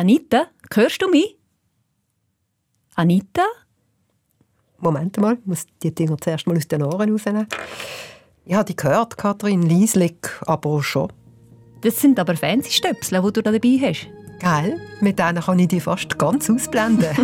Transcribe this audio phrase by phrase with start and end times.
[0.00, 1.36] Anita, hörst du mich?
[2.94, 3.42] Anita?
[4.78, 7.46] Moment mal, ich muss die Dinger zuerst mal aus den Ohren rausnehmen.
[8.46, 11.12] Ich habe die gehört, Kathrin Lieslig, aber schon.
[11.82, 14.08] Das sind aber fancy Stöpsel, die du da dabei hast.
[14.38, 14.80] Gell?
[15.02, 17.14] Mit denen kann ich die fast ganz ausblenden.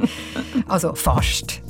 [0.68, 1.60] also fast.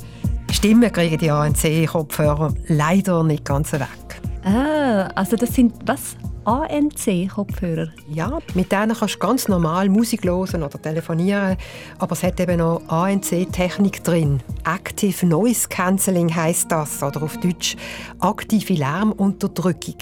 [0.49, 4.21] Die Stimmen kriegen die ANC-Kopfhörer leider nicht ganz weg.
[4.45, 6.15] Ah, also das sind was?
[6.47, 7.89] ANC-Kopfhörer?
[8.09, 11.57] Ja, mit denen kannst du ganz normal Musik hören oder telefonieren,
[11.99, 14.39] aber es hat eben noch ANC-Technik drin.
[14.63, 17.75] Active Noise Cancelling heißt das, oder auf Deutsch
[18.19, 19.97] aktive Lärmunterdrückung.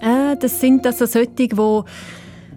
[0.00, 1.50] Ah, das sind also solche, die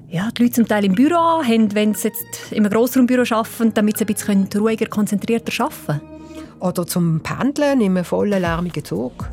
[0.08, 3.74] ja, die Leute zum Teil im Büro haben, wenn sie jetzt in einem Grossraumbüro arbeiten,
[3.74, 6.02] damit sie ein bisschen ruhiger, konzentrierter arbeiten können.
[6.62, 9.30] Oder zum Pendeln in einem vollen, lärmigen Zug.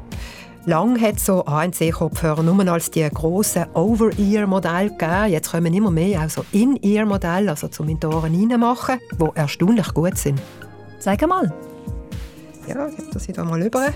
[0.66, 5.30] Lang hat so ANC-Kopfhörer nur als die grossen Over-Ear-Modelle gegeben.
[5.30, 9.94] Jetzt kommen immer mehr auch so In-Ear-Modelle, also zum in die Ohren reinmachen, die erstaunlich
[9.94, 10.40] gut sind.
[10.98, 11.50] Sag mal.
[12.68, 13.86] Ja, gebe das hier mal über.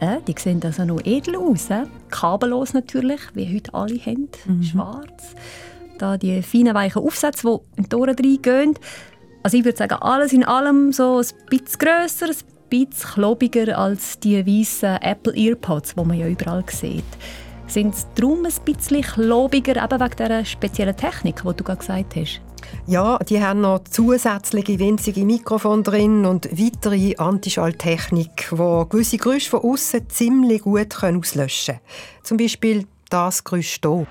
[0.00, 1.70] Äh, die sehen also noch edel aus.
[1.70, 1.84] Äh?
[2.10, 4.28] Kabellos natürlich, wie heute alle haben.
[4.46, 4.62] Mhm.
[4.64, 5.34] Schwarz.
[5.98, 8.74] Da die feinen, weichen Aufsätze, die in die Ohren reingehen.
[9.44, 14.18] Also ich würde sagen, alles in allem so ein bisschen grösser, ein bisschen klobiger als
[14.20, 17.04] die weißen Apple Earpods, die man ja überall sieht.
[17.66, 22.16] Sind sie darum ein bisschen klobiger, eben wegen dieser speziellen Technik, die du gerade gesagt
[22.16, 22.40] hast?
[22.86, 28.56] Ja, die haben noch zusätzliche winzige Mikrofone drin und weitere Antischalltechnik, die
[28.88, 32.22] gewisse Geräusche von außen ziemlich gut auslöschen können.
[32.22, 34.06] Zum Beispiel das Geräusch hier.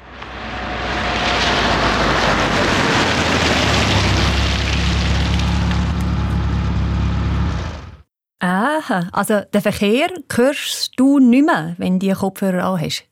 [8.77, 13.05] Aha, also den Verkehr hörst du nicht mehr, wenn du die Kopfhörer anhast?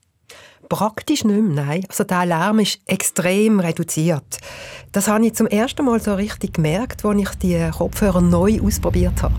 [0.67, 1.85] Praktisch nicht mehr, nein.
[1.87, 4.39] Also der Lärm ist extrem reduziert.
[4.91, 9.23] Das habe ich zum ersten Mal so richtig gemerkt, als ich die Kopfhörer neu ausprobiert
[9.23, 9.35] habe.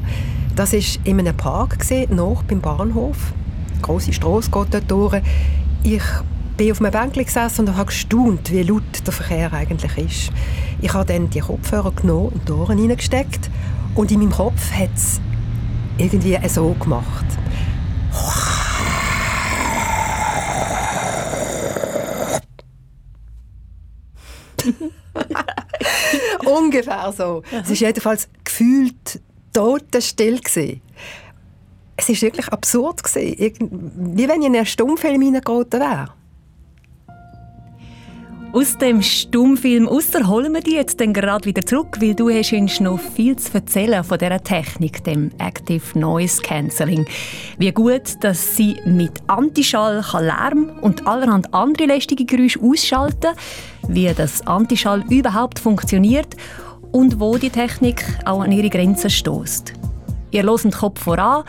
[0.57, 1.77] Das war in einem Park,
[2.09, 3.19] noch beim Bahnhof.
[3.73, 5.23] Eine grosse Strasse geht dort durch.
[5.83, 6.03] Ich
[6.57, 10.33] bin auf einem Bänkchen gesessen und habe gestaunt, wie laut der Verkehr eigentlich ist.
[10.81, 13.51] Ich habe dann die Kopfhörer genommen und die Ohren hineingesteckt
[13.95, 15.21] und in meinem Kopf hat es
[15.99, 17.25] irgendwie so gemacht.
[26.45, 27.43] Ungefähr so.
[27.51, 29.21] Es war jedenfalls gefühlt
[29.53, 30.41] totenstill.
[31.97, 33.03] Es war wirklich absurd.
[33.15, 36.09] Wie wenn ich in einen Stummfilm hineingeraten wäre.
[38.55, 42.79] Aus dem Stummfilm Ausser holen wir dich jetzt gerade wieder zurück, weil du hast uns
[42.79, 47.05] noch viel zu erzählen von dieser Technik, dem Active Noise Cancelling.
[47.59, 54.15] Wie gut, dass sie mit Antischall Lärm und allerhand andere lästige Geräusche ausschalten kann, wie
[54.15, 56.37] das Antischall überhaupt funktioniert
[56.93, 59.73] und wo die Technik auch an ihre Grenzen stößt.
[60.31, 61.43] Ihr hört Kopf voran,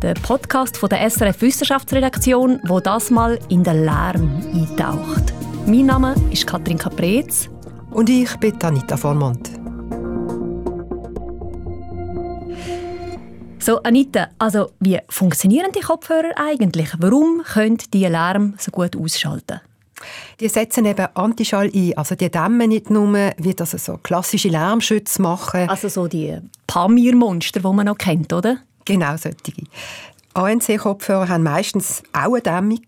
[0.00, 5.32] den Podcast von der SRF Wissenschaftsredaktion, wo das mal in den Lärm eintaucht.
[5.64, 7.48] Mein Name ist Katrin Caprez.
[7.92, 9.48] Und ich bin Anita Vormont.
[13.60, 16.88] So, Anita, also wie funktionieren die Kopfhörer eigentlich?
[16.98, 19.60] Warum können die Lärm so gut ausschalten?
[20.40, 21.96] Die setzen eben Antischall ein.
[21.96, 25.68] Also die dämmen nicht nur, wie das so klassische Lärmschütze machen.
[25.68, 28.58] Also so die Pamir-Monster, die man noch kennt, oder?
[28.84, 29.52] Genau, solche.
[30.34, 32.82] ANC-Kopfhörer haben meistens auch eine Dämmung.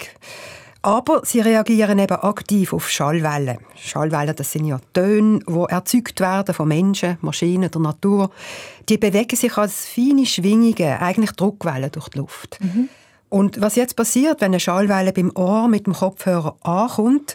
[0.84, 3.56] Aber sie reagieren eben aktiv auf Schallwellen.
[3.74, 8.30] Schallwellen, das sind ja Töne, die erzeugt werden von Menschen, Maschinen der Natur.
[8.90, 12.58] Die bewegen sich als feine Schwingungen, eigentlich Druckwellen durch die Luft.
[12.60, 12.90] Mhm.
[13.30, 17.34] Und was jetzt passiert, wenn eine Schallwelle beim Ohr mit dem Kopfhörer ankommt,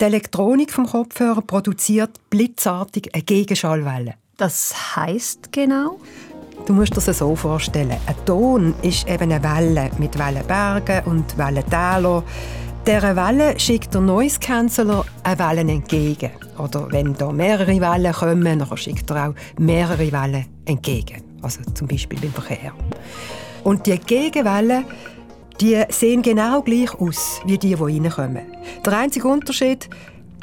[0.00, 4.14] die Elektronik vom Kopfhörer produziert blitzartig eine Gegenschallwelle.
[4.36, 5.98] Das heißt genau?
[6.66, 7.96] Du musst dir das so vorstellen.
[8.06, 12.22] Ein Ton ist eben eine Welle mit Wellenbergen und Wellentälern.
[12.86, 16.30] Dieser Welle schickt der Noise Canceller eine Welle entgegen.
[16.58, 21.22] Oder wenn da mehrere Wellen kommen, dann schickt er auch mehrere Wellen entgegen.
[21.40, 22.74] Also zum Beispiel beim Verkehr.
[23.62, 24.84] Und die Gegenwellen,
[25.62, 28.42] die sehen genau gleich aus wie die, die reinkommen.
[28.84, 29.88] Der einzige Unterschied,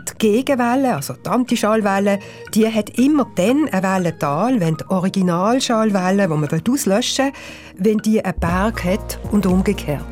[0.10, 2.18] die Gegenwelle, also die Antischallwelle,
[2.56, 7.34] die hat immer dann ein Wellental, wenn die Originalschallwelle, die man auslöschen will,
[7.78, 10.11] wenn die einen Berg hat und umgekehrt.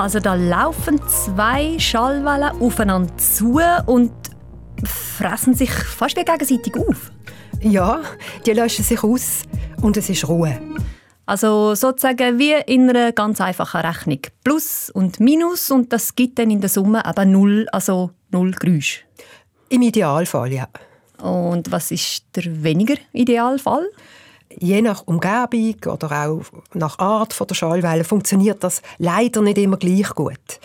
[0.00, 4.10] Also da laufen zwei Schallwellen aufeinander zu und
[4.82, 7.12] fressen sich fast wie gegenseitig auf.
[7.60, 8.00] Ja,
[8.46, 9.42] die löschen sich aus
[9.82, 10.58] und es ist Ruhe.
[11.26, 14.20] Also sozusagen wie in einer ganz einfachen Rechnung.
[14.42, 19.04] Plus und Minus und das gibt dann in der Summe aber null, also null Geräusch.
[19.68, 20.68] Im Idealfall, ja.
[21.22, 23.86] Und was ist der weniger Idealfall?
[24.58, 26.42] Je nach Umgebung oder auch
[26.74, 30.60] nach Art der Schallwelle funktioniert das leider nicht immer gleich gut.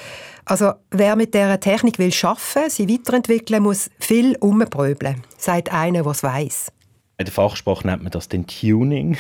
[0.45, 6.11] Also wer mit dieser Technik will schaffen, sie weiterentwickeln, muss viel umpröbeln, sagt einer, der
[6.11, 6.71] es weiss.
[7.17, 9.17] In der Fachsprache nennt man das den Tuning.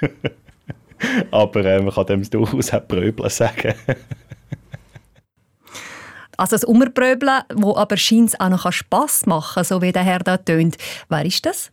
[1.30, 3.74] Aber äh, man kann dem durchaus auch Pröbeln sagen.
[6.36, 10.36] also das Umpröbeln, wo aber scheint auch noch Spass machen, so wie der Herr da
[10.36, 10.76] tönt.
[11.08, 11.70] Wer ist das?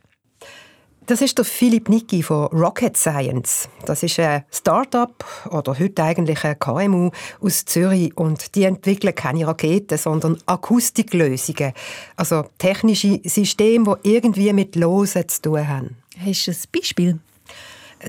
[1.11, 3.67] Das ist der Philipp Nicki von Rocket Science.
[3.85, 7.11] Das ist ein Start-up oder heute eigentlich ein KMU
[7.41, 11.73] aus Zürich und die entwickeln keine Raketen, sondern Akustiklösungen,
[12.15, 15.97] also technische Systeme, die irgendwie mit Losen zu tun haben.
[16.17, 17.19] Hast du ein Beispiel?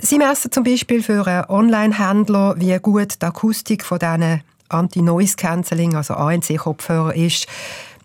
[0.01, 6.15] Sie messen zum Beispiel für einen Online-Händler, wie gut die Akustik von diesen Anti-Noise-Canceling, also
[6.15, 7.49] ANC-Kopfhörer ist.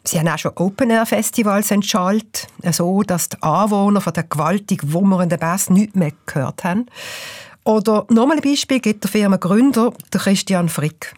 [0.08, 5.70] Sie haben auch schon Open-Air-Festivals entschaltet, so dass die Anwohner von der gewaltig wummernden Bass
[5.70, 6.86] nichts mehr gehört haben.
[7.66, 11.14] Oder nochmal ein Beispiel gibt der Firmengründer, der Christian Frick.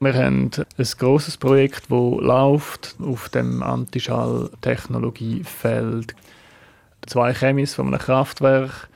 [0.00, 6.14] Wir haben ein grosses Projekt, das läuft auf dem Antischall-Technologiefeld.
[7.06, 8.88] Zwei Chemis von einem Kraftwerk.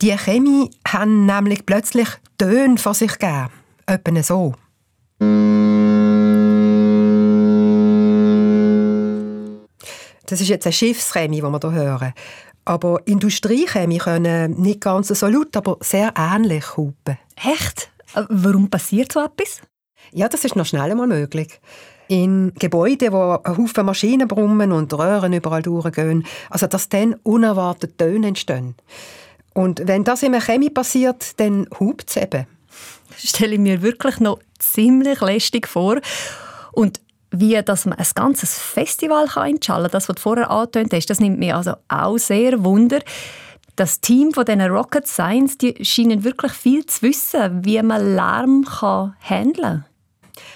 [0.00, 2.08] Die Chemie haben nämlich plötzlich
[2.38, 3.50] Töne von sich gegeben.
[3.86, 4.56] Etwa so.
[10.32, 12.14] Das ist jetzt eine Schiffschemie, die wir hier hören.
[12.64, 17.18] Aber Industriechemie können nicht ganz so laut, aber sehr ähnlich hupen.
[17.36, 17.90] Echt?
[18.30, 19.60] Warum passiert so etwas?
[20.10, 21.60] Ja, das ist noch schnell einmal möglich.
[22.08, 27.98] In Gebäuden, wo ein Haufen Maschinen brummen und Röhren überall durchgehen, also dass dann unerwartet
[27.98, 28.74] Töne entstehen.
[29.52, 32.46] Und wenn das in einer Chemie passiert, dann hupt es eben.
[33.10, 36.00] Das stelle ich mir wirklich noch ziemlich lästig vor.
[36.72, 37.02] Und
[37.32, 41.06] wie dass man ein ganzes Festival kann entschallen kann, das, was du vorher angetönt hast,
[41.06, 43.00] das nimmt mich also auch sehr Wunder.
[43.74, 48.64] Das Team von diesen Rocket Science, die scheinen wirklich viel zu wissen, wie man Lärm
[48.64, 49.84] kann handeln kann.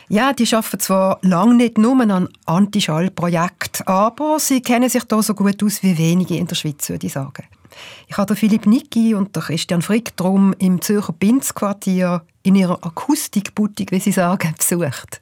[0.08, 5.34] Ja, die arbeiten zwar lange nicht nur an Antischallprojekten, aber sie kennen sich da so
[5.34, 7.44] gut aus wie wenige in der Schweiz, würde ich sagen.
[8.06, 14.00] Ich habe Philipp Nicki und Christian Frick drum im Zürcher Binzquartier in ihrer Akustikboutique, wie
[14.00, 15.20] sie sagen, besucht.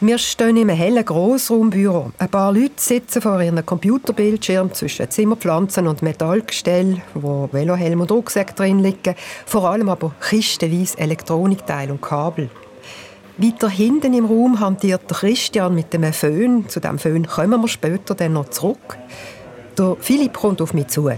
[0.00, 2.12] Wir stehen in einem hellen Grossraumbüro.
[2.18, 8.54] Ein paar Leute sitzen vor ihrem Computerbildschirm zwischen Zimmerpflanzen und Metallgestell, wo Velohelm und Rucksack
[8.54, 12.48] drin liegen, vor allem aber kistenweise Elektronikteile und Kabel.
[13.38, 16.68] Weiter hinten im Raum hantiert Christian mit dem Föhn.
[16.68, 18.96] Zu dem Föhn kommen wir später dann noch zurück.
[19.76, 21.10] Der Philipp kommt auf mich zu.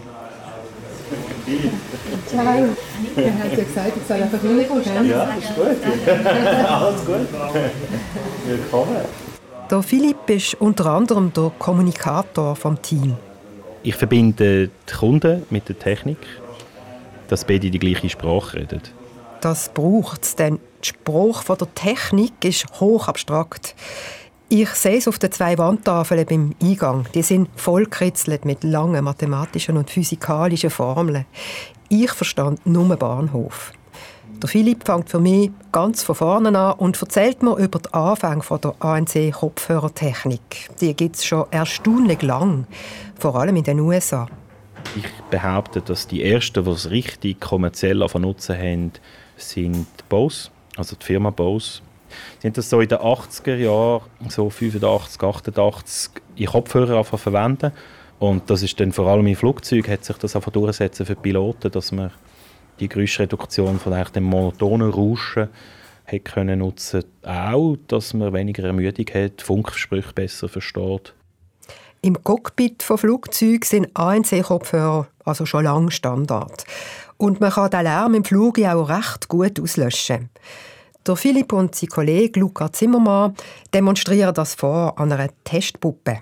[2.27, 2.77] Ciao.
[3.17, 5.09] Er hat ja gesagt, ich soll einfach reinkommen.
[5.09, 5.67] Ja, ist gut.
[6.69, 7.29] Alles gut.
[8.47, 8.97] Willkommen.
[9.71, 13.17] Der Philipp ist unter anderem der Kommunikator vom Team.
[13.83, 16.19] Ich verbinde die Kunden mit der Technik,
[17.29, 18.83] dass beide die gleiche Sprache reden.
[19.41, 23.75] Das braucht es, denn die Sprache der Technik ist hoch abstrakt.
[24.49, 27.07] Ich sehe es auf den zwei Wandtafeln beim Eingang.
[27.15, 31.25] Die sind vollkritzelt mit langen mathematischen und physikalischen Formeln.
[31.93, 33.73] Ich verstand nur Bahnhof.
[34.41, 38.45] Der Philipp fängt für mich ganz von vorne an und erzählt mir über den Anfang
[38.63, 40.71] der ANC-Kopfhörertechnik.
[40.81, 42.69] Die gibt es schon erstaunlich lang,
[43.19, 44.29] vor allem in den USA.
[44.95, 48.93] Ich behaupte, dass die ersten, die es richtig kommerziell nutzen haben,
[49.37, 51.83] sind Bose, also die Firma Bose
[52.39, 57.73] Sie haben das so in den 80er Jahren, so 85, 88, in Kopfhörer verwenden.
[58.21, 61.23] Und das ist dann vor allem im Flugzeug hat sich das einfach durchsetzen für die
[61.23, 62.11] Piloten, dass man
[62.79, 65.49] die Geräuschreduktion von dem monotonen Rauschen
[66.07, 67.05] hat können nutzen.
[67.23, 71.15] Auch, dass man weniger Ermüdung hat, Funkgespräche besser versteht.
[72.03, 76.65] Im Cockpit von Flugzeugen sind ANC-Kopfhörer also schon lange Standard.
[77.17, 80.29] Und man kann den Lärm im Flug auch recht gut auslöschen.
[81.07, 83.35] Der Philipp und sein Kollege Luca Zimmermann
[83.73, 86.21] demonstrieren das vor an einer Testpuppe.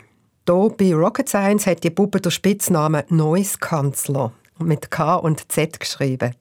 [0.48, 5.78] Hier bei Rocket Science hat die Puppe den Spitznamen Noise Kanzler mit K und Z
[5.78, 6.34] geschrieben.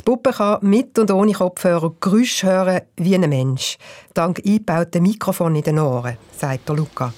[0.00, 3.78] Die Puppe kann mit und ohne Kopfhörer Geräusche hören wie ein Mensch,
[4.14, 7.14] dank eingebauten Mikrofon in den Ohren, sagt der Luca.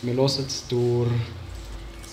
[0.00, 1.10] Wir hören durch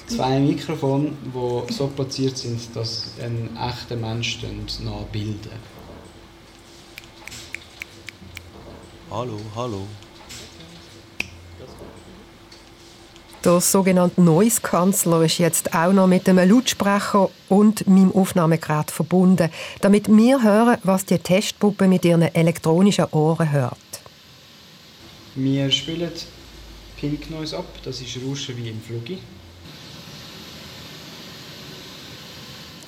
[0.08, 4.42] zwei Mikrofone, die so platziert sind, dass ein echter Mensch
[4.84, 5.51] nachbilden.
[9.10, 9.88] Hallo, hallo.
[13.44, 19.51] Der sogenannte Noise-Kanzler ist jetzt auch noch mit einem Lautsprecher und meinem Aufnahmegerät verbunden,
[19.82, 23.77] damit wir hören, was die Testpuppe mit ihren elektronischen Ohren hört.
[25.36, 26.12] Wir spielen
[27.00, 29.20] Pink Noise ab, das ist Rauschen wie im Flugi.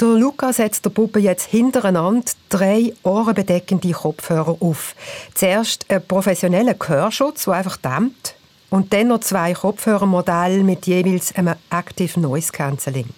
[0.01, 4.95] Der Luca setzt der Puppe jetzt hintereinander drei ohrenbedeckende Kopfhörer auf.
[5.35, 8.35] Zuerst einen professionellen Gehörschutz, der einfach dämmt.
[8.69, 13.09] Und dann noch zwei Kopfhörermodelle mit jeweils einem Active Noise Cancelling.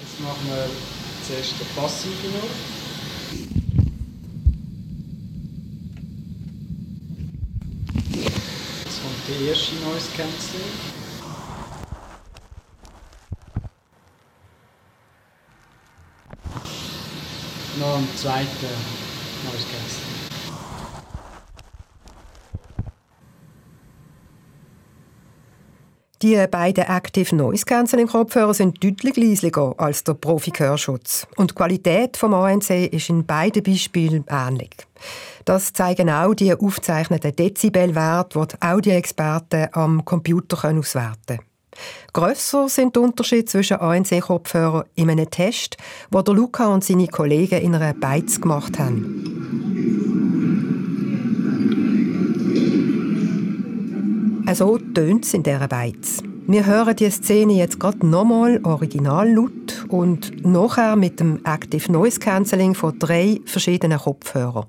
[0.00, 0.68] Jetzt machen wir
[1.26, 2.50] zuerst den passiven noch.
[8.84, 10.92] Jetzt kommt der erste Noise Cancelling.
[17.80, 18.74] Noch ein zweiter
[19.44, 20.21] Noise Cancelling.
[26.22, 31.26] Die beiden Active Noise Cancelling Kopfhörer sind deutlich leislicher als der Profi-Gehörschutz.
[31.34, 34.70] Und die Qualität vom ANC ist in beiden Beispielen ähnlich.
[35.44, 41.40] Das zeigen auch die aufgezeichneten Dezibelwerte, die die Audioexperten am Computer auswerten können.
[42.12, 45.76] Grösser sind die Unterschiede zwischen ANC-Kopfhörern in einem Test,
[46.12, 50.01] den Luca und seine Kollegen in einer Beiz gemacht haben.
[54.54, 56.22] So tönt es in dieser Beiz.
[56.46, 62.20] Wir hören die Szene jetzt gerade nochmal original laut und nachher mit dem Active Noise
[62.20, 64.66] Cancelling von drei verschiedenen Kopfhörern.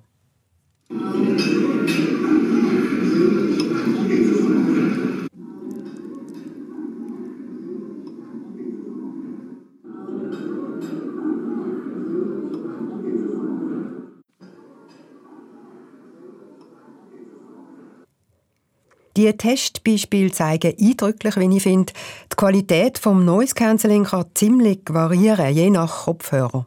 [19.24, 21.94] Die Testbeispiele zeigen eindrücklich, wie ich finde,
[22.30, 26.66] die Qualität vom Noise Cancelling kann ziemlich variieren, je nach Kopfhörer.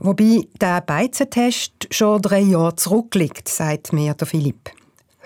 [0.00, 4.72] Wobei der Beizentest schon drei Jahre zurückliegt, sagt mir der Philipp.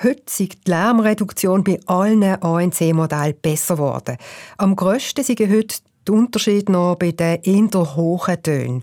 [0.03, 4.19] Heute ist die Lärmreduktion bei allen ANC-Modellen besser geworden.
[4.59, 8.83] Am grössten sind heute die Unterschiede noch bei den eher hohen Tönen.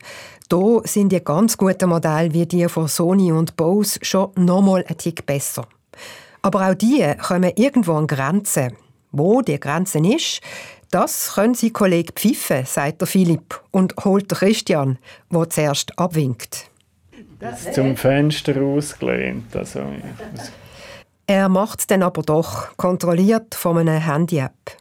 [0.52, 4.98] Hier sind die ganz guten Modelle wie die von Sony und Bose schon nochmal ein
[4.98, 5.68] Tick besser.
[6.48, 8.72] Aber auch die kommen irgendwo an Grenzen.
[9.12, 10.40] Wo die Grenze ist,
[10.92, 14.98] das können Sie Kollege pfeifen, sagt der Philipp und holt den Christian,
[15.30, 16.72] der zuerst abwinkt.
[17.74, 19.54] Zum Fenster ausgelehnt.
[19.58, 19.82] Also,
[21.26, 24.78] er macht es dann aber doch, kontrolliert von einer Handy-App.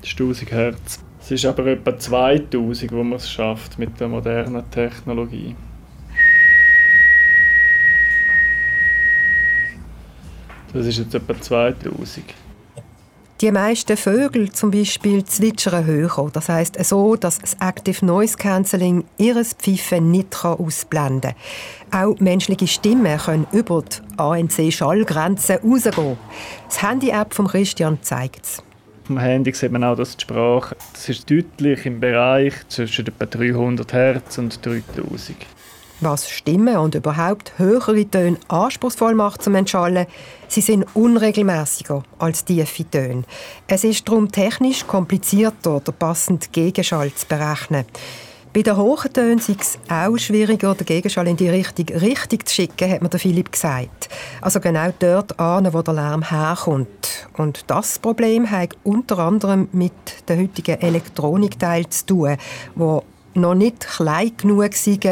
[0.00, 1.00] Das ist 1000 Hertz.
[1.20, 5.56] Es ist aber etwa 2000, wo man es schafft mit der modernen Technologie.
[10.78, 12.24] Das ist jetzt etwa 2000.
[13.40, 16.30] Die meisten Vögel zum Beispiel zwitschern höher.
[16.32, 21.34] Das heißt so, dass das Active Noise Cancelling ihres Pfeifen nicht ausblenden
[21.90, 22.10] kann.
[22.10, 26.16] Auch menschliche Stimmen können über die ANC-Schallgrenze rausgehen.
[26.68, 28.58] Das Handy-App von Christian zeigt es.
[28.58, 33.04] Auf dem Handy sieht man auch, dass die Sprache das ist deutlich im Bereich zwischen
[33.04, 35.38] etwa 300 Hertz und 3000.
[36.00, 40.06] Was Stimmen und überhaupt höhere Töne anspruchsvoll macht zum Entschallen,
[40.46, 43.24] sie sind unregelmäßiger als tiefe Töne.
[43.66, 47.84] Es ist darum technisch komplizierter, den passenden Gegenschall zu berechnen.
[48.52, 52.54] Bei den hohen Tönen ist es auch schwieriger, den Gegenschall in die Richtung richtig zu
[52.54, 54.08] schicken, hat mir der Philipp gesagt.
[54.40, 57.28] Also genau dort an, wo der Lärm herkommt.
[57.36, 59.92] Und das Problem hat unter anderem mit
[60.28, 62.36] den heutigen Elektronikteilen zu tun,
[62.76, 63.00] die
[63.38, 65.06] noch nicht klein genug sind,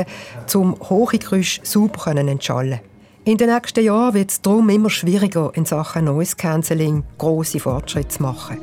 [0.54, 2.80] um hohe Geräusche sauber zu entschallen.
[3.24, 8.08] In den nächsten Jahren wird es darum immer schwieriger, in Sachen Noise Cancelling grosse Fortschritte
[8.08, 8.58] zu machen.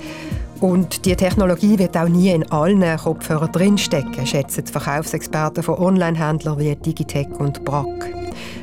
[0.61, 6.57] Und die Technologie wird auch nie in allen Kopfhörern drinstecken, schätzen die Verkaufsexperten von Online-Händlern
[6.59, 8.13] wie Digitec und Brack.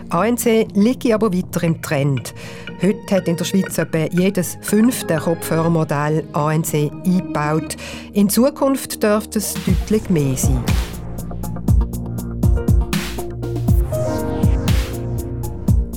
[0.08, 2.34] ANC liegt aber weiter im Trend.
[2.82, 7.76] Heute hat in der Schweiz etwa jedes fünfte Kopfhörermodell ANC eingebaut.
[8.14, 10.64] In Zukunft dürfte es deutlich mehr sein.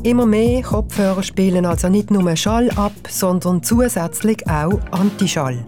[0.05, 5.65] Immer mehr Kopfhörer spielen also nicht nur Schall ab, sondern zusätzlich auch Antischall.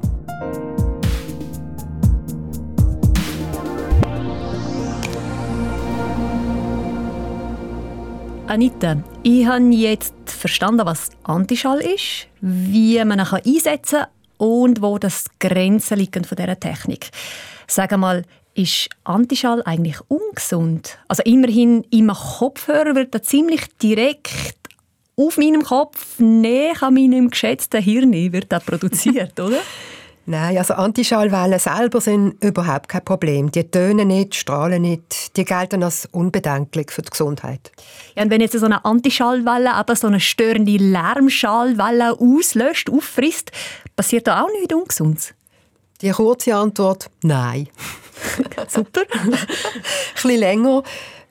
[8.48, 14.98] Anita, ich habe jetzt verstanden, was Antischall ist, wie man ihn einsetzen kann und wo
[14.98, 17.10] das Grenzen liegen von dieser Technik.
[17.68, 18.24] Sag mal,
[18.56, 20.98] ist Antischall eigentlich ungesund?
[21.08, 24.56] Also immerhin im Kopfhörer wird er ziemlich direkt
[25.18, 29.60] auf meinem Kopf, näher an meinem geschätzten Hirn, wird er produziert, oder?
[30.28, 33.52] Nein, also Antischallwellen selber sind überhaupt kein Problem.
[33.52, 37.72] Die tönen nicht, strahlen nicht, die gelten als unbedenklich für die Gesundheit.
[38.16, 43.52] Ja, und wenn jetzt so eine Antischallwelle aber so eine störende Lärmschallwelle auslöscht, auffrisst,
[43.96, 45.34] passiert da auch nichts Ungesundes?
[46.02, 47.70] Die kurze Antwort, nein.
[48.68, 49.02] Super.
[49.12, 49.38] Ein
[50.14, 50.84] bisschen länger.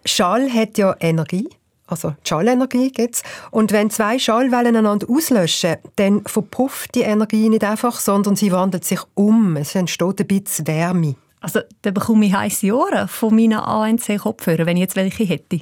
[0.04, 1.48] Schall hat ja Energie
[1.86, 3.22] also die Schallenergie gibt's.
[3.50, 8.84] Und wenn zwei Schallwellen einander auslöschen, dann verpufft die Energie nicht einfach, sondern sie wandelt
[8.84, 9.56] sich um.
[9.56, 11.16] Es entsteht ein bisschen Wärme.
[11.40, 15.60] Also dann bekomme ich heiße Ohren von meinen ANC-Kopfhörern, wenn ich jetzt welche hätte.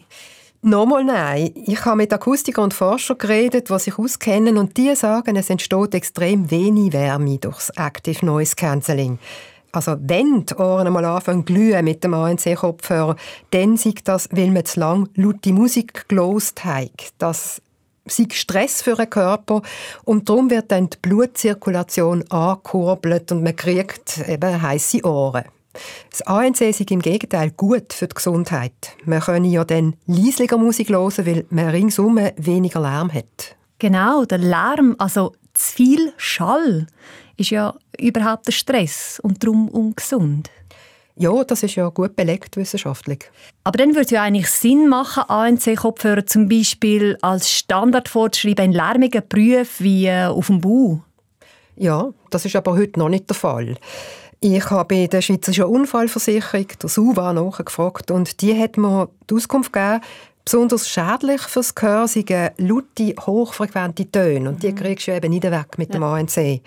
[0.64, 1.50] Nochmal nein.
[1.56, 5.92] Ich habe mit Akustikern und Forschern geredet, die sich auskennen und die sagen, es entsteht
[5.92, 9.18] extrem wenig Wärme durch das Active Noise Cancelling.
[9.72, 13.16] Also wenn die Ohren einmal anfangen zu glühen mit dem ANC-Kopfhörer,
[13.50, 17.12] dann sieht das, weil man zu lange laute Musik gelost hat.
[17.16, 17.62] Das
[18.04, 19.62] sei Stress für den Körper
[20.04, 25.44] und darum wird dann die Blutzirkulation angekurbelt und man kriegt eben heisse Ohren.
[26.10, 28.96] Das ANC ist im Gegenteil gut für die Gesundheit.
[29.06, 33.56] Man kann ja dann leislicher Musik hören, weil man ringsum weniger Lärm hat.
[33.78, 36.86] Genau, der Lärm, also zu viel Schall
[37.42, 40.50] ist ja überhaupt der Stress und darum ungesund.
[41.16, 43.30] Ja, das ist ja gut belegt wissenschaftlich.
[43.64, 48.72] Aber dann würde es ja eigentlich Sinn machen, ANC-Kopfhörer zum Beispiel als Standard vorzuschreiben in
[48.72, 51.02] lärmigen Berufen wie äh, auf dem Bau.
[51.76, 53.76] Ja, das ist aber heute noch nicht der Fall.
[54.40, 59.72] Ich habe bei der Schweizerischen Unfallversicherung, der SUVA, nachgefragt und die hat mir die Auskunft
[59.72, 60.00] gegeben,
[60.44, 64.48] Besonders schädlich fürs Gehör sind laute, hochfrequente Töne.
[64.48, 64.74] Und die mhm.
[64.74, 66.60] kriegst du eben nicht weg mit dem ANC.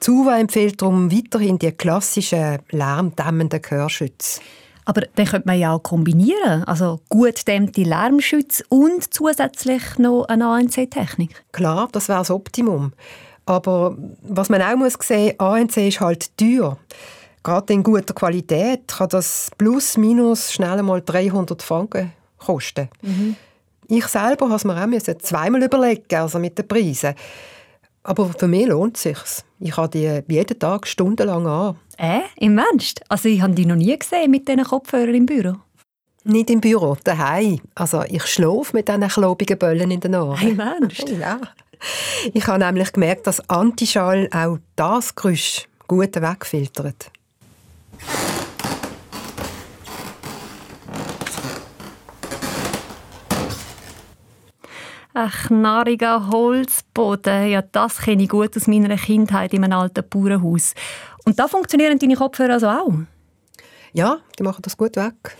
[0.00, 4.40] SUVA empfiehlt darum weiterhin die klassischen lärmdämmenden Gehörschütze.
[4.84, 6.64] Aber den könnte man ja auch kombinieren.
[6.64, 11.42] Also gut dämmte Lärmschütze und zusätzlich noch eine ANC-Technik.
[11.52, 12.92] Klar, das wäre das Optimum.
[13.46, 16.76] Aber was man auch muss sehen, ANC ist halt teuer.
[17.42, 22.12] Gerade in guter Qualität kann das plus minus schnell einmal 300 Franken
[22.44, 22.88] kosten.
[23.02, 23.36] Mhm.
[23.88, 27.14] Ich selber habe es mir auch zweimal überlegen, also mit den Preisen.
[28.02, 29.18] Aber für mich lohnt es sich.
[29.60, 31.76] Ich habe die jeden Tag stundenlang an.
[31.96, 33.00] Äh, im Ernst?
[33.08, 35.54] Also ich habe die noch nie gesehen mit diesen Kopfhörern im Büro.
[36.24, 37.60] Nicht im Büro, daheim.
[37.74, 40.48] Also ich schlafe mit diesen klobigen Böllen in den Ohren.
[40.48, 41.08] Im Ernst?
[41.20, 41.40] ja.
[42.32, 47.10] Ich habe nämlich gemerkt, dass Antischall auch das Geräusch gut wegfiltert.
[55.16, 60.74] Ein knarriger Holzboden, ja, das kenne ich gut aus meiner Kindheit in einem alten Bauernhaus.
[61.24, 62.92] Und da funktionieren deine Kopfhörer also auch?
[63.92, 65.36] Ja, die machen das gut weg.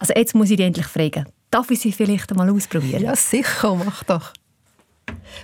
[0.00, 3.00] Also jetzt muss ich dich endlich fragen, darf ich sie vielleicht einmal ausprobieren?
[3.00, 4.32] Ja, sicher, mach doch.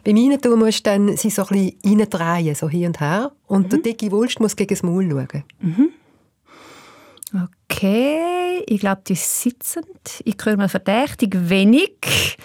[0.03, 3.31] Beim Reintun musst du dann sie so ein bisschen reindrehen, so hin und her.
[3.47, 3.69] Und mhm.
[3.69, 5.45] der dicke Wulst muss gegen das Maul schauen.
[5.61, 5.91] Mhm.
[7.71, 9.85] Okay, ich glaube, die sitzen.
[10.25, 12.37] Ich höre mal verdächtig wenig.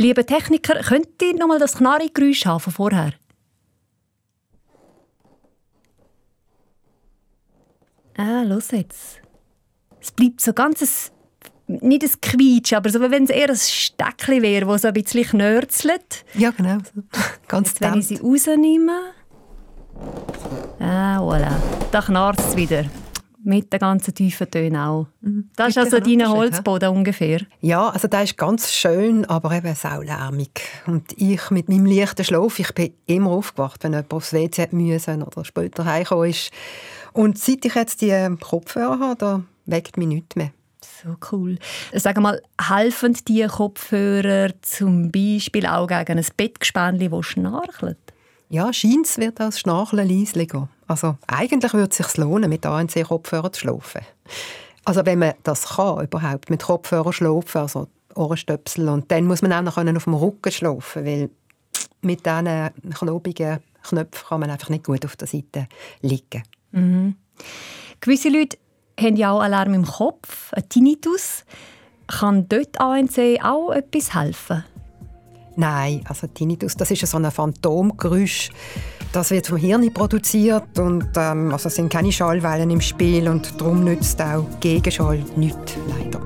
[0.00, 3.14] Liebe Techniker, könnt ihr noch mal das Knarri-Geräusch haben von vorher?
[8.16, 9.20] Ah, los jetzt.
[10.00, 11.10] Es bleibt so ganz
[11.66, 14.94] ein, nicht ein Quietsch, aber so, wenn es eher ein Steckchen wäre, das so ein
[14.94, 16.24] bisschen knörzelt.
[16.34, 16.78] Ja, genau.
[17.48, 19.00] Ganz Jetzt, wenn ich sie rausnehme.
[20.78, 21.56] Ah, voilà.
[21.90, 22.84] Da knarzt es wieder.
[23.44, 25.06] Mit den ganzen tiefen Tönen auch.
[25.20, 25.48] Mhm.
[25.54, 27.40] Das ist also dein Holzboden ungefähr?
[27.60, 30.50] Ja, also der ist ganz schön, aber eben saulärmig.
[30.86, 35.22] Und ich mit meinem leichten Schlaf, ich bin immer aufgewacht, wenn jemand aufs WC müssen
[35.22, 36.50] oder später heimgekommen ist.
[37.12, 40.50] Und seit ich jetzt die Kopfhörer habe, da weckt mich nichts mehr.
[41.02, 41.58] So cool.
[41.92, 47.98] Sag mal, helfen die Kopfhörer zum Beispiel auch gegen ein Bettgespännchen, das schnarchelt?
[48.48, 50.68] Ja, scheint wird das Schnarchen leislicher.
[50.88, 54.00] Also eigentlich würde es sich lohnen, mit ANC-Kopfhörern zu schlafen.
[54.84, 59.52] Also wenn man das kann, überhaupt mit Kopfhörern schlafen, also Ohrenstöpsel, und dann muss man
[59.52, 61.30] auch noch auf dem Rücken schlafen, weil
[62.00, 65.68] mit diesen klobigen Knöpfen kann man einfach nicht gut auf der Seite
[66.00, 66.42] liegen.
[66.72, 67.16] Mhm.
[68.00, 68.56] Gewisse Leute
[68.98, 71.44] haben ja auch Alarm im Kopf, einen Tinnitus.
[72.06, 74.64] Kann dort ANC auch etwas helfen?
[75.56, 78.50] Nein, also Tinnitus, das ist so ein Phantomgeräusch.
[79.12, 83.58] Das wird vom Hirn produziert und ähm, also es sind keine Schallwellen im Spiel und
[83.58, 86.20] darum nützt auch Gegenschall nichts, leider.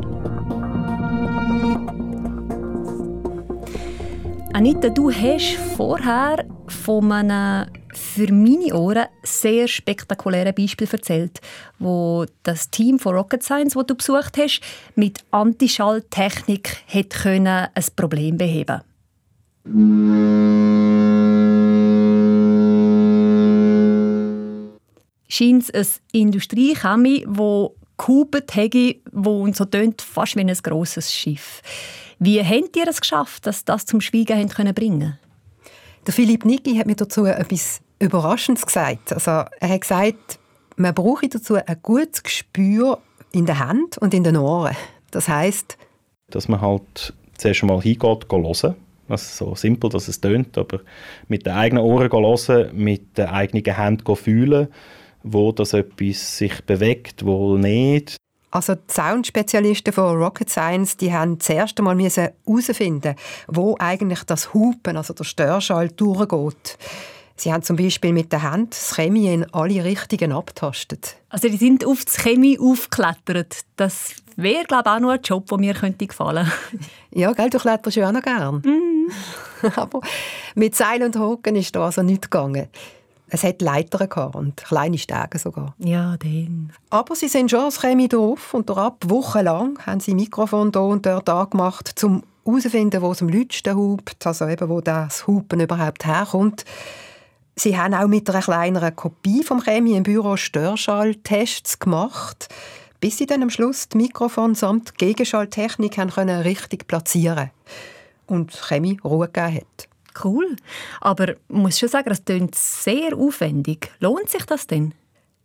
[4.52, 11.40] Anita, du hast vorher von einem für meine Ohren sehr spektakulären Beispiel erzählt,
[11.78, 14.60] wo das Team von Rocket Science, das du besucht hast,
[14.96, 18.82] mit Antischalltechnik ein Problem beheben
[25.32, 31.12] scheint es ein Industriechemie, wo gehubert hätte, wo uns so tönt, fast wie ein grosses
[31.12, 31.62] Schiff.
[32.18, 35.18] Wie habt ihr es geschafft, dass das zum Schweigen können bringen
[36.06, 39.12] Der Philipp Niki hat mir dazu etwas Überraschendes gesagt.
[39.12, 40.38] Also, er hat gesagt,
[40.76, 42.98] man brauche dazu ein gutes Gespür
[43.32, 44.76] in der Hand und in den Ohren.
[45.12, 45.78] Das heißt,
[46.28, 48.74] dass man halt zuerst einmal hingeht, hören.
[49.08, 50.80] Also so simpel, dass es tönt, aber
[51.28, 54.68] mit den eigenen Ohren hören, mit den eigenen Händen fühlen,
[55.22, 58.16] wo das etwas sich bewegt, wo nicht.
[58.50, 63.14] Also die Soundspezialisten von Rocket Science, die haben zuerst einmal herausfinden,
[63.48, 66.76] wo eigentlich das Hupen, also der Störschall, durchgeht.
[67.34, 71.16] Sie haben zum Beispiel mit der Hand das Chemie in alle Richtungen abtastet.
[71.30, 73.62] Also die sind auf das Chemie aufgeklettert.
[73.76, 76.50] Das wäre, glaube ich, auch noch ein Job, der mir könnte gefallen
[77.10, 78.56] Ja, gell, du kletterst ja auch noch gern.
[78.56, 79.66] Mm.
[79.76, 80.02] Aber
[80.54, 82.68] mit Seil und Hocken ist da also nichts gegangen.
[83.34, 85.74] Es hat Leitern und kleine Stege sogar.
[85.78, 86.70] Ja, den.
[86.90, 91.06] Aber sie sind schon als Chemie drauf und ab wochenlang haben sie Mikrofon da und
[91.06, 96.04] dort angemacht, um herauszufinden, wo es am lautsten hupt, also eben, wo das Hupen überhaupt
[96.04, 96.66] herkommt.
[97.56, 102.48] Sie haben auch mit einer kleineren Kopie vom Chemie im Büro Störschalltests gemacht,
[103.00, 107.50] bis sie dann am Schluss die Mikrofon samt Gegenschalltechnik haben können richtig platzieren
[108.26, 109.88] und Chemie Ruhe gegeben hat.
[110.22, 110.56] Cool.
[111.00, 113.90] Aber ich muss schon sagen, das klingt sehr aufwendig.
[114.00, 114.94] Lohnt sich das denn?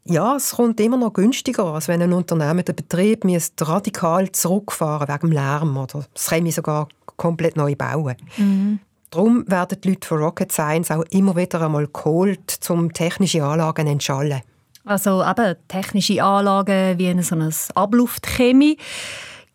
[0.10, 3.26] Ja, es kommt immer noch günstiger, als wenn ein Unternehmen den Betrieb
[3.60, 8.16] radikal zurückfahren wegen dem Lärm oder das Chemie sogar komplett neu bauen.
[8.38, 8.80] Mhm.
[9.10, 13.86] Darum werden die Leute von Rocket Science auch immer wieder einmal geholt, um technische Anlagen
[13.86, 14.42] zu entschallen.
[14.86, 18.78] Also eben technische Anlagen wie so eine Ablufchemie.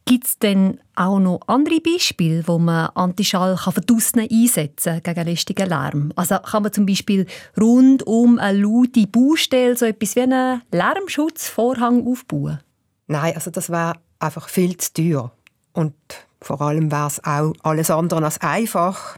[0.04, 5.68] Gibt es denn auch noch andere Beispiele, wo man Antischall verdaussen einsetzen kann gegen lästigen
[5.68, 6.12] Lärm?
[6.16, 7.26] Also kann man zum Beispiel
[7.58, 12.58] rund um eine laute Baustelle so etwas wie einen Lärmschutzvorhang aufbauen?
[13.06, 15.32] Nein, also das wäre einfach viel zu teuer.
[15.72, 15.94] Und
[16.40, 19.16] vor allem wäre es auch alles andere als einfach.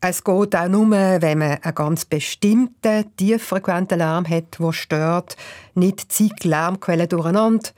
[0.00, 5.36] Es geht auch nur, wenn man einen ganz bestimmten, tieffrequenten Lärm hat, der stört,
[5.74, 7.70] nicht zig Lärmquellen durcheinander.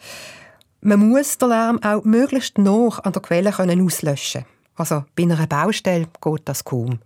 [0.81, 4.45] Man muss den Lärm auch möglichst noch an der Quelle können auslöschen
[4.77, 6.99] Also bei einer Baustelle geht das kaum.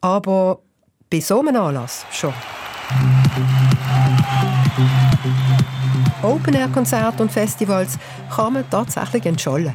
[0.00, 0.58] Aber
[1.10, 2.34] bei so einem Anlass schon.
[6.22, 7.98] Open-Air-Konzerte und Festivals
[8.34, 9.74] kann man tatsächlich entschollen.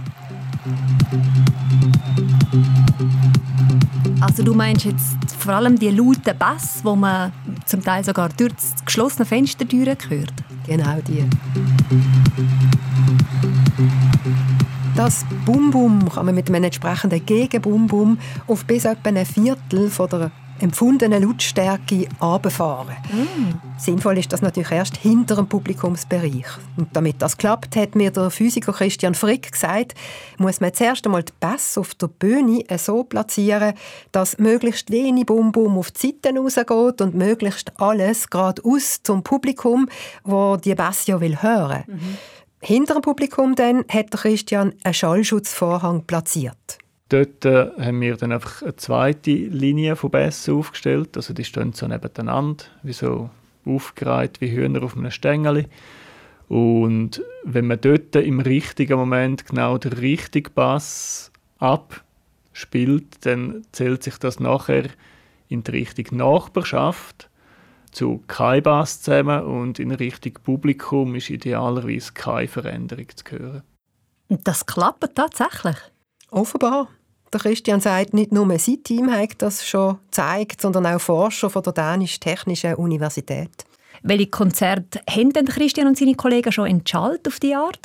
[4.20, 7.32] Also du meinst jetzt vor allem die lauten Bass, wo man
[7.66, 10.34] zum Teil sogar durch das geschlossene Fenster hört?
[10.66, 11.24] Genau die.
[14.96, 20.32] Das Bum-Bum kann man mit einem entsprechenden Gegen-Bum-Bum auf bis etwa ein Viertel von der
[20.60, 22.96] empfundenen Lautstärke runterfahren.
[23.12, 23.80] Mm.
[23.80, 26.46] Sinnvoll ist das natürlich erst hinter dem Publikumsbereich.
[26.78, 29.94] Und damit das klappt, hat mir der Physiker Christian Frick gesagt,
[30.38, 33.74] muss man zuerst einmal die Bass auf der Bühne so platzieren,
[34.12, 39.88] dass möglichst wenig Bum-Bum auf die Seiten rausgeht und möglichst alles geradeaus zum Publikum,
[40.24, 41.84] wo die Bass ja will hören.
[41.88, 42.18] Mhm.
[42.60, 46.80] Hinter dem Publikum dann hat Christian einen Schallschutzvorhang platziert.
[47.10, 51.16] Dort äh, haben wir dann einfach eine zweite Linie von Bässen aufgestellt.
[51.16, 53.30] Also die stehen so nebeneinander, wie so
[53.66, 55.68] aufgereiht wie Hühner auf einem Stängel.
[56.48, 64.18] Und wenn man dort im richtigen Moment genau den richtigen Bass abspielt, dann zählt sich
[64.18, 64.86] das nachher
[65.50, 67.30] in die Richtung Nachbarschaft
[67.92, 73.64] zu kein Bass zusammen und in Richtung Publikum ist idealerweise keine Veränderung zu hören.
[74.28, 75.78] Und das klappt tatsächlich?
[76.30, 76.90] Offenbar.
[77.34, 81.64] Der Christian sagt, nicht nur sein Team hat das schon gezeigt, sondern auch Forscher von
[81.64, 83.66] der Dänischen Technischen Universität.
[84.02, 87.80] Welche Konzerte haben denn Christian und seine Kollegen schon entschaltet auf die Art?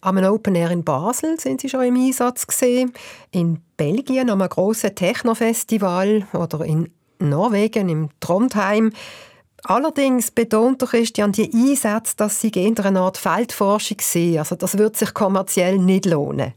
[0.00, 2.92] Am Open Air in Basel sind sie schon im Einsatz gesehen,
[3.32, 8.92] in Belgien am grossen Techno-Festival oder in Norwegen im Trondheim.
[9.64, 14.38] Allerdings betont Christian die Einsätze, dass sie eher eine Art Feldforschung sind.
[14.38, 16.52] Also das wird sich kommerziell nicht lohnen.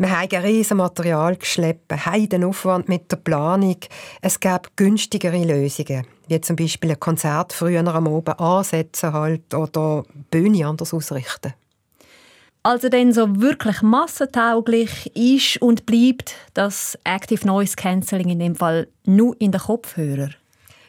[0.00, 3.78] Wir haben ein riesiges Material geschleppt, einen Aufwand mit der Planung.
[4.22, 10.04] Es gab günstigere Lösungen, wie zum Beispiel ein Konzert früher am Abend ansetzen halt oder
[10.30, 11.52] Bühne anders ausrichten.
[12.62, 18.86] Also denn so wirklich massentauglich ist und bleibt das Active Noise Cancelling in dem Fall
[19.04, 20.30] nur in den Kopfhörer?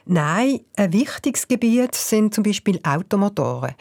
[0.06, 3.74] Nein, ein wichtiges Gebiet sind zum Beispiel Automotoren.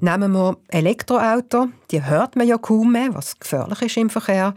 [0.00, 4.54] Nehmen wir Elektroauto, die hört man ja kaum mehr, was gefährlich ist im Verkehr.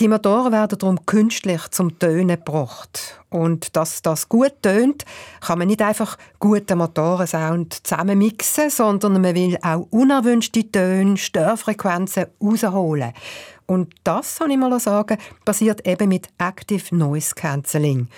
[0.00, 3.22] Die Motoren werden darum künstlich zum Tönen gebracht.
[3.30, 5.04] Und dass das gut tönt,
[5.40, 13.12] kann man nicht einfach guten Motorensound zusammenmixen, sondern man will auch unerwünschte Töne, Störfrequenzen rausholen.
[13.66, 18.08] Und das, kann ich mal sagen, passiert eben mit Active Noise Cancelling.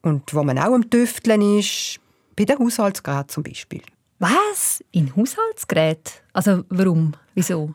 [0.00, 2.00] Und wo man auch am Tüfteln ist,
[2.36, 3.82] bei den Haushaltsgeräten zum Beispiel.
[4.18, 4.82] Was?
[4.92, 6.12] In Haushaltsgeräten?
[6.32, 7.12] Also warum?
[7.34, 7.74] Wieso?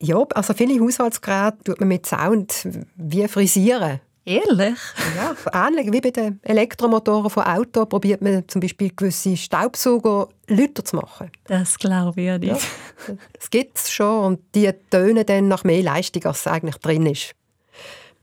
[0.00, 4.00] Ja, also viele Haushaltsgeräte tut man mit Sound wie frisieren.
[4.26, 4.78] Ehrlich?
[5.16, 10.84] Ja, ähnlich wie bei den Elektromotoren von Auto probiert man zum Beispiel gewisse Staubsauger lauter
[10.84, 11.30] zu machen.
[11.44, 12.68] Das glaube ich nicht.
[13.06, 17.04] Ja, das gibt es schon und die tönen dann nach mehr Leistung, als eigentlich drin
[17.04, 17.34] ist.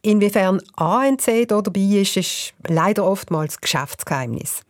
[0.01, 4.63] Inwiefern ANC da dabei ist, ist leider oftmals Geschäftsgeheimnis.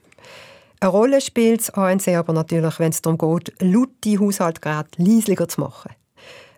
[0.83, 5.61] Eine Rolle spielt das ANC aber natürlich, wenn es darum geht, laute Haushaltsgeräte leislicher zu
[5.61, 5.91] machen.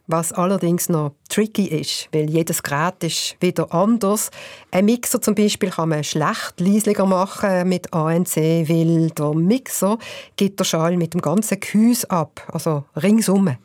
[0.08, 4.32] Was allerdings noch tricky ist, weil jedes Gerät ist wieder anders.
[4.72, 9.98] Ein Mixer zum Beispiel kann man schlecht leislicher machen mit ANC, weil der Mixer
[10.38, 13.58] gibt der Schall mit dem ganzen Gehäuse ab, also ringsum.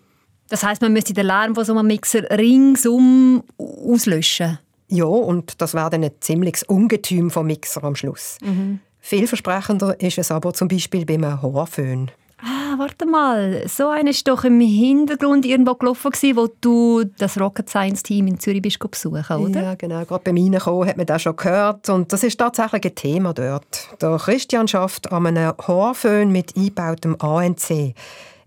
[0.49, 4.59] Das heißt, man müsste den Lärm von so einem Mixer ringsum auslöschen?
[4.89, 8.39] Ja, und das wäre dann ein ziemliches Ungetüm vom Mixer am Schluss.
[8.43, 8.81] Mhm.
[9.09, 12.11] Vielversprechender ist es aber zum Beispiel beim Haarföhn.
[12.43, 13.67] Ah, warte mal.
[13.67, 18.39] So eine ist doch im Hintergrund irgendwo gelaufen, wo du das Rocket Science Team in
[18.39, 19.63] Zürich bist besuchen, oder?
[19.63, 20.05] Ja, genau.
[20.05, 21.89] Gerade beim Reinkommen hat man das schon gehört.
[21.89, 23.89] Und das ist tatsächlich ein Thema dort.
[23.99, 27.95] Der Christian schafft an einem Haarföhn mit eingebautem ANC.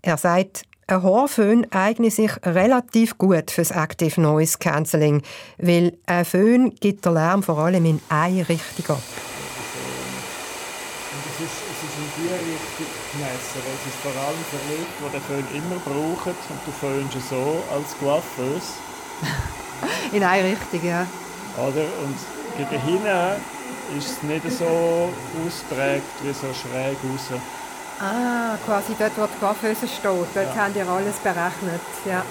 [0.03, 5.23] Er sagt, ein Haarföhn eignet sich relativ gut für das Active Noise Cancelling,
[5.57, 9.01] weil ein Föhn gibt den Lärm vor allem in eine Richtung ab.
[11.41, 15.09] Ist, es ist in die Richtung gemessen, weil es ist vor allem für Leute, die
[15.09, 18.77] den Föhn immer brauchen und du föhnst so als Coiffeuse.
[20.11, 21.07] In eine Richtung, ja.
[21.57, 21.85] Oder?
[22.05, 22.17] Und
[22.57, 23.41] gegen hinten
[23.97, 25.09] ist es nicht so
[25.41, 27.41] ausprägt wie so schräg raus.
[27.99, 30.03] Ah, quasi dort, wo die Coiffeuse steht.
[30.03, 30.55] Dort ja.
[30.55, 31.81] haben die alles berechnet.
[32.05, 32.23] Ja.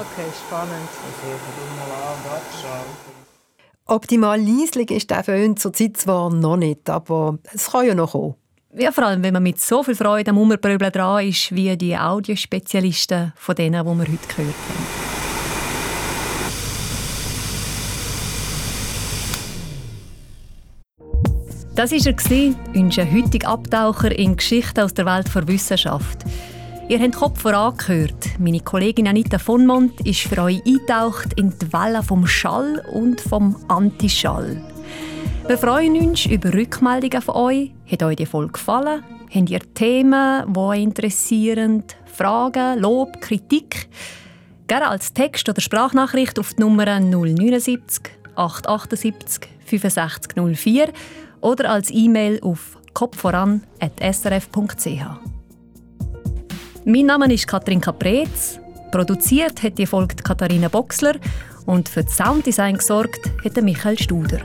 [0.00, 0.90] Okay, spannend.
[1.00, 1.32] Also,
[1.80, 3.23] mal an und
[3.86, 8.34] Optimal leislich ist der Föhn zurzeit zwar noch nicht, aber es kann ja noch kommen.
[8.72, 11.94] Ja, vor allem, wenn man mit so viel Freude am Umpröbeln dran ist, wie die
[11.94, 15.04] Audiospezialisten von denen, die wir heute gehört haben.
[21.74, 26.24] Das war er, unser heutiger Abtaucher in Geschichten aus der Welt der Wissenschaft.
[26.86, 28.38] Ihr habt Kopf voran gehört.
[28.38, 33.22] Meine Kollegin Anita von Mont ist für euch eintaucht in die Welle vom Schall und
[33.22, 34.60] vom Antischall.
[35.46, 37.70] Wir freuen uns über Rückmeldungen von euch.
[37.90, 39.02] Hat euch die Folge gefallen?
[39.34, 41.84] Habt ihr Themen, die euch interessieren?
[42.04, 43.88] Fragen, Lob, Kritik?
[44.66, 48.02] Gerne als Text oder Sprachnachricht auf die Nummer 079
[48.36, 50.92] 878 6504
[51.40, 55.33] oder als E-Mail auf kopfvoran.srf.ch.
[56.86, 58.60] Mein Name ist Katrin Caprez.
[58.92, 61.14] Produziert hat die Folge Katharina Boxler
[61.64, 64.40] und für das Sounddesign gesorgt hat Michael Studer.